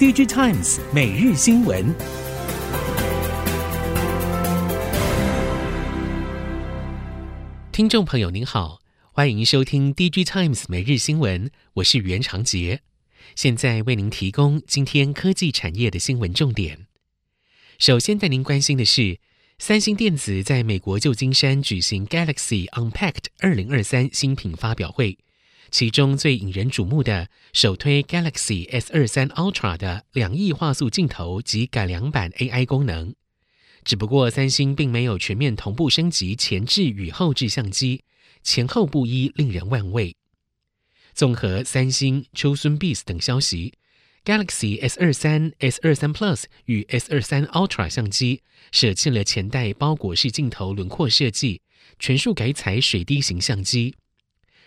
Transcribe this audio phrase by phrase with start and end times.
[0.00, 1.94] DigiTimes 每日新闻，
[7.70, 8.80] 听众朋友您好，
[9.12, 12.80] 欢迎收听 DigiTimes 每日新闻，我是袁长杰，
[13.36, 16.86] 现在为您提供今天科技产业的新闻重点。
[17.78, 19.18] 首先带您关心的是，
[19.58, 25.18] 三星电子在美国旧金山举行 Galaxy Unpacked 二零二三新品发表会。
[25.70, 33.14] 其中最引人瞩目的，首推 Galaxy S 二三 Ultra 的两亿画素镜头及改良版 AI 功能。
[33.84, 38.04] 只不过，三星并没有全面同步升级前置与后置相机，
[38.42, 40.16] 前后不一，令人万味。
[41.14, 43.74] 综合三星、秋孙 Beats 等消息
[44.24, 48.42] ，Galaxy S 二三、S 二三 Plus 与 S 二三 Ultra 相机
[48.72, 51.62] 舍弃了前代包裹式镜头轮廓设计，
[51.98, 53.94] 全数改采水滴型相机。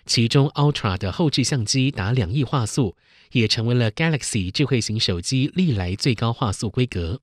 [0.06, 2.96] 其中，Ultra 的后置相机达两亿画素，
[3.32, 7.22] 也成为了 Galaxy 智慧型手机历来最高画素规格。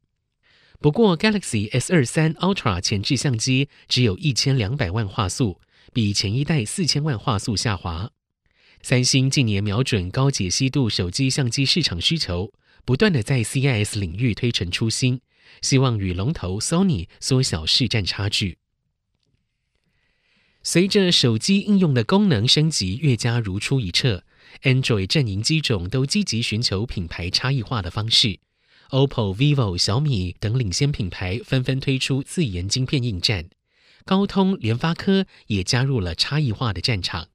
[0.80, 5.60] 不过，Galaxy S 二三 Ultra 前置相机只有一千两百万画素，
[5.92, 8.10] 比前一代四千万画素下滑。
[8.80, 12.50] 三星近年瞄准高解析度手机相机市场需求，
[12.86, 15.20] 不断的在 CIS 领域推陈出新，
[15.60, 18.59] 希望与龙头 Sony 缩小市占差距。
[20.62, 24.24] 随着手机应用的功能升级越加如出一辙
[24.62, 28.40] ，Android 阵营机种都积极寻求品牌差异化的方式。
[28.90, 33.48] OPPO、vivo、小米等领先品牌纷纷推出自研晶片应战，
[34.04, 37.28] 高通、联发科也加入了差异化的战场。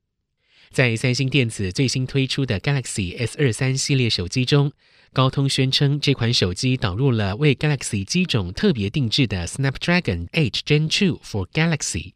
[0.70, 4.72] 在三星电子最新推出的 Galaxy S 二三系列手机中，
[5.14, 12.12] 高通宣称这款手机导入了为 Galaxy 机种特别定制的 Snapdragon 8 Gen 2 for Galaxy。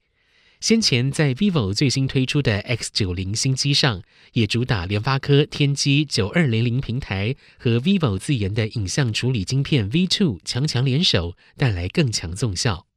[0.60, 12.88] 先前在 vivo 最新推出的 X 九零新机上，也主打联发科天玑九二零零平台和 vivo 自研的影像处理晶片 V two 强强联手，带来更强综效。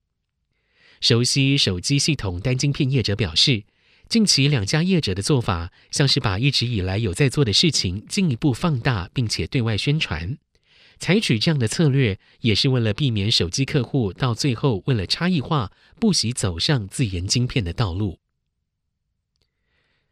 [1.01, 3.63] 熟悉手机系统单晶片业者表示，
[4.09, 10.37] 近期两家业者的做法，像是把一直以来有在做的事情进一步放大，并且对外宣传。
[11.03, 18.21] 采取这样的策略，也是为了避免手机客户到最后为了差异化，不惜走上自研晶片的道路。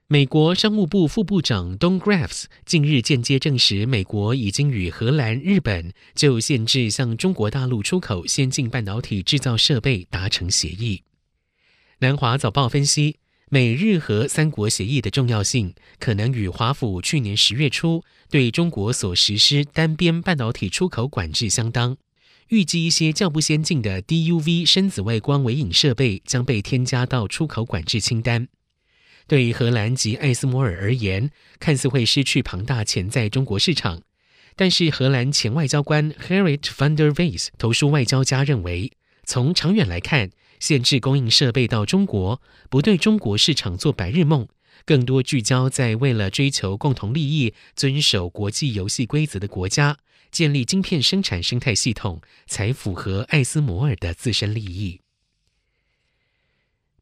[0.08, 11.04] 美国商务部副部长 Don Graves 近日间接证实，美国已经与荷兰、日本就限制向中国大陆出口先进半导体制造设备达成协议。
[12.00, 13.19] 南华早报分析。
[13.52, 21.96] 美日荷三国协议的重要性，可能与华府去年十月初对中国所实施单边半导体出口管制相当。
[22.50, 28.46] 预计一些较不先进的 DUV 深紫外光微影设备将被添加到出口管制清单。
[29.26, 34.00] 对于荷兰及艾斯摩尔而言，看似会失去庞大潜在中国市场。
[34.54, 38.92] 但是荷兰前外交官 Gerrit van der Waals 投书外交家认为，
[39.24, 44.46] 从长远来看，限制供应设备到中国，不对中国市场做白日梦，
[44.84, 49.98] 更多聚焦在为了追求共同利益、遵守国际游戏规则的国家，
[50.30, 55.00] 建立晶片生产生态系统，才符合艾斯摩尔的自身利益。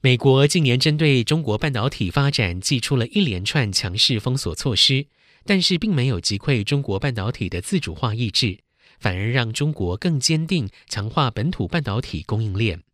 [0.00, 5.08] 美国近年针对中国半导体发展祭出了一连串强势封锁措施，
[5.44, 8.60] 但是并没有击溃中国半导体的自主化意志，
[9.00, 12.84] 反而让中国更坚定强化本土半导体供应链。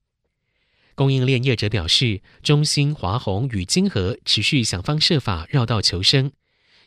[0.94, 6.30] 供应链业者表示，中芯、华虹与晶和持续想方设法绕道求生。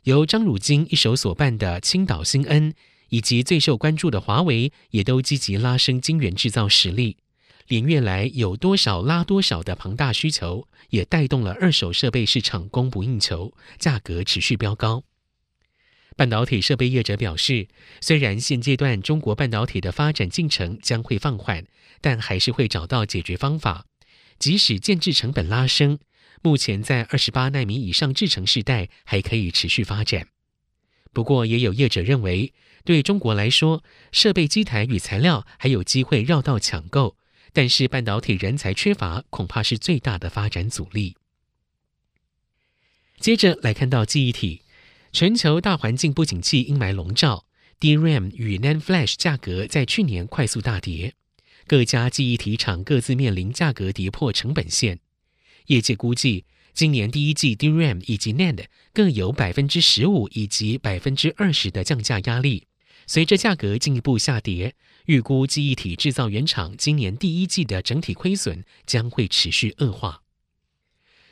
[0.04, 2.74] 由张汝京一手所办的青岛新恩，
[3.10, 7.18] 以及最受关注的华为，也都积极拉升晶圆制造实力。
[7.68, 15.04] 连月来有多少拉多少的庞大需求，也带动了二手设备市场供不应求，价格持续飙高。
[16.16, 17.68] 半导体设备业者表示，
[18.00, 21.66] 虽然现阶段中国半导体的发展进程将会放缓，
[22.00, 23.86] 但还是会找到解决方法。
[24.40, 26.00] 即使建制成本拉升，
[26.42, 30.28] 目前在二十八奈米以上制程世代还可以持续发展。
[31.14, 32.54] 不过，也有业者认为，
[32.84, 37.18] 对中国来说，设备机台与材料还有机会绕道抢购，
[37.54, 41.16] 但是半导体人才缺乏，恐怕是最大的发展阻力。
[43.20, 44.62] 接着来看到记忆体，
[45.12, 47.48] 全球大环境不景气阴霾笼罩
[47.80, 51.16] ，DRAM 与 NAND Flash 价格在去年快速大跌。
[51.68, 55.00] 各家记忆体厂各自面临价格跌破成本线，
[55.66, 62.68] 业界估计今年第一季 DRAM 以及 NAND 各有百分之十五以及百分之二十的降价压力。
[63.06, 64.76] 随着价格进一步下跌，
[65.08, 70.22] 预估记忆体制造原厂今年第一季的整体亏损将会持续恶化。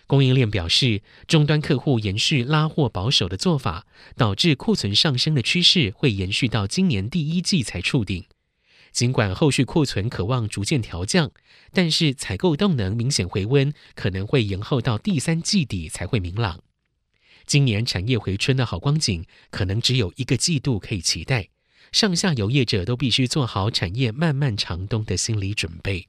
[0.08, 3.88] 供应链表示，终端客户延续拉货保守的做法，
[4.18, 8.26] 导致库存上升的趋势会延续到今年第一季才触顶。
[8.96, 11.30] 尽管后续库存可望逐渐调降，
[11.74, 16.62] 但是采购动能明显回温，可能会延后到第三季底才会明朗。
[17.46, 21.50] 今年产业回春的好光景，可能只有一个季度可以期待。
[21.92, 26.08] 上下游业者都必须做好产业漫漫长冬的心理准备。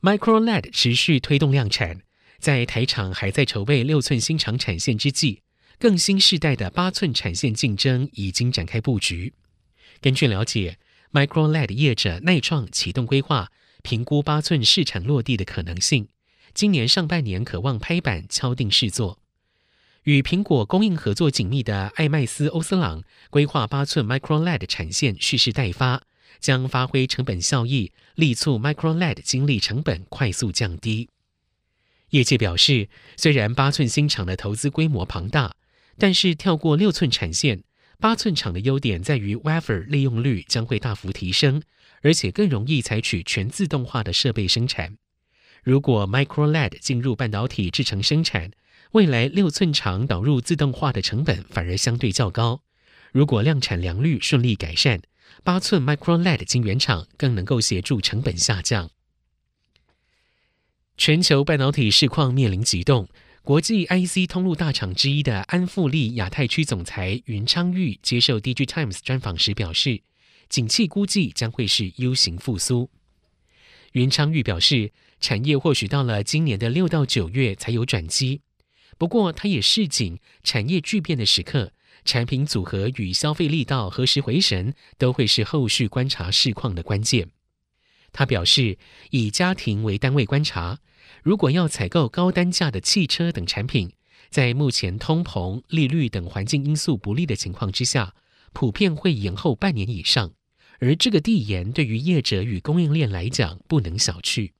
[0.00, 2.02] Micro LED 持续推动量产，
[2.40, 5.42] 在台厂还在筹备六寸新厂产线之际，
[5.78, 9.32] 更新世代的八寸产线竞争已经展开布局。
[10.02, 10.78] 根据了解
[11.12, 13.50] ，Micro LED 业者耐创启动规划，
[13.82, 16.08] 评估八寸试产落地的可能性，
[16.52, 19.20] 今年上半年可望拍板敲定试作。
[20.02, 26.02] 与苹果供应合作紧密的艾麦斯欧司朗规划八寸 Micro LED 产线蓄势待发。
[26.40, 31.08] 将发挥成本效益，力促 Micro LED 晶粒成本快速降低。
[32.10, 35.54] 业界表示，虽然八寸新厂的投资规模庞大，
[35.98, 37.62] 但是跳过六寸产线，
[38.02, 41.62] 八寸厂的优点在于 Wafer 利用率将会大幅提升，
[42.00, 44.98] 而且更容易采取全自动化的设备生产。
[45.62, 48.50] 如果 Micro LED 进入半导体制成生产，
[48.90, 52.64] 未来六寸厂导入自动化的成本反而相对较高。
[53.12, 55.00] 如果量产良率顺利改善，
[55.44, 58.90] 八寸 Micro LED 晶圆厂更能够协助成本下降。
[60.96, 63.08] 全球半导体市况面临急冻，
[63.42, 70.02] 国际 IC 通路大厂之一的安富利亚太区总裁云昌钰接受 DG Times 专访时表示，
[70.48, 72.88] 景气估计将会是 U 型复苏。
[73.94, 78.42] 云昌钰表示，产业或许到了今年的六到九月才有转机，
[78.96, 81.72] 不过他也示警，产业巨变的时刻。
[82.04, 87.30] 产品组合与消费力道何时回神，都会是后续观察市况的关键。
[88.12, 88.78] 他表示，
[89.10, 90.78] 以家庭为单位观察，
[91.22, 93.92] 如果要采购高单价的汽车等产品，
[94.28, 98.14] 在目前通膨、利率等环境因素不利的情况之下，
[98.52, 100.32] 普遍会延后半年以上。
[100.80, 104.50] 而这个递延对于业者与供应链来讲不能小觑。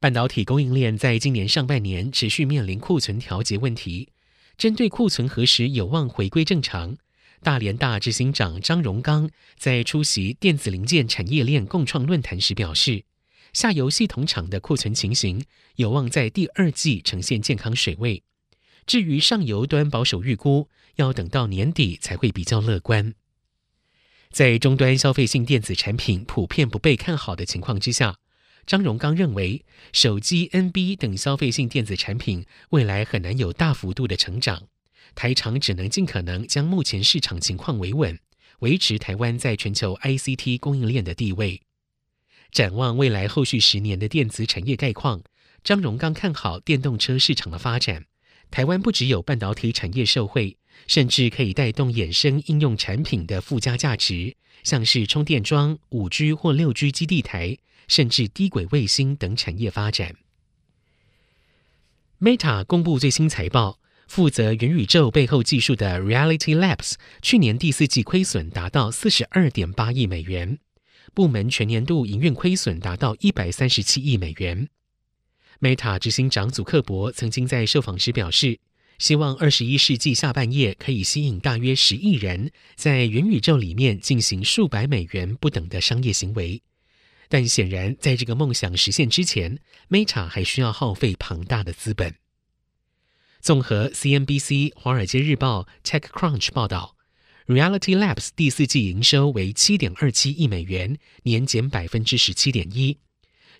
[0.00, 4.08] 半导体供应链在今年上半年持续面临库存调节问题。
[4.56, 6.96] 针对库存何时有望回归正常，
[7.42, 9.28] 大连大执行长张荣刚
[9.58, 13.04] 在出席电子零件产业链共创论坛时表示，
[13.52, 15.44] 下游系统厂的库存情形
[15.76, 18.22] 有望在第二季呈现健康水位。
[18.86, 23.14] 至于上游端保守预估，要等到年底才会比较乐观。
[24.30, 28.16] 在终端消费性电子产品普遍不被看好的情况之下，
[28.66, 34.68] 张荣刚认为，手机、NB 等消费性电子产品未来很难有大幅度的成长，
[35.14, 38.18] 台厂只能尽可能将目前市场情况维稳，
[38.60, 41.62] 维持台湾在全球 ICT 供应链的地位。
[42.52, 45.22] 展望未来后续十年的电子产业概况，
[45.62, 48.06] 张荣刚看好电动车市场的发展。
[48.50, 50.56] 台湾不只有半导体产业受惠，
[50.86, 57.58] 甚至可以带动衍生应用产品的附加价值，像是充电桩、五 G 或六 G 基地台。
[57.88, 60.14] 甚至低轨卫星等产业发展。
[62.20, 70.60] Meta 公布最新财报，负责元宇宙背后技术的 Reality Labs 去年第四季亏损达到四十二点八亿美元，
[71.14, 74.68] 部门全年度营运亏损达到一百三十七亿美元。
[75.60, 78.58] Meta 执行长祖克伯曾经在受访时表示，
[78.98, 86.62] 希望二十一世纪下半叶可以吸引大约十亿人在元宇宙里面进行数百美元不等的商业行为。
[87.28, 89.58] 但显然，在这个梦想实现之前
[89.88, 92.14] ，Meta 还需要耗费庞大的资本。
[93.40, 96.96] 综合 CNBC、华尔街日报、TechCrunch 报道
[97.50, 102.98] ，Reality Labs 第四季营收为七点二七亿美元，年减百分之十七点一；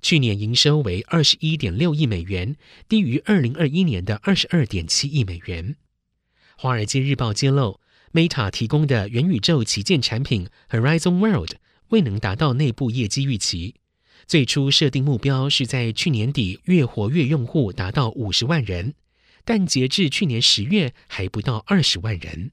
[0.00, 2.54] 去年营收为二十一点六亿美元，
[2.88, 5.74] 低于二零二一年的二十二点七亿美元。
[6.56, 7.80] 华尔街日报揭露
[8.12, 11.54] ，Meta 提供的元宇宙旗舰产品 Horizon World。
[11.88, 13.74] 未能达到内部业绩预期，
[14.24, 18.94] 最初设定目标是在去年底月活跃用户达到五十万人，
[19.44, 22.52] 但截至去年十月还不到二十万人。